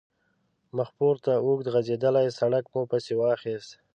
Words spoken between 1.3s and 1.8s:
اوږد